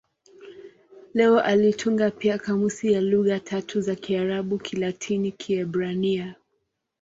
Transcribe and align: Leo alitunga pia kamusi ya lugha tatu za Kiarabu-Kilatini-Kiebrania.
Leo 1.13 1.39
alitunga 1.39 2.11
pia 2.11 2.37
kamusi 2.37 2.91
ya 2.91 3.01
lugha 3.01 3.39
tatu 3.39 3.81
za 3.81 3.95
Kiarabu-Kilatini-Kiebrania. 3.95 6.35